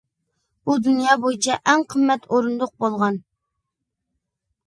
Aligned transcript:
بۇ، 0.69 0.75
دۇنيا 0.85 1.17
بويىچە 1.25 1.57
ئەڭ 1.73 1.83
قىممەت 1.93 2.25
ئورۇندۇق 2.37 2.73
بولغان. 2.85 3.19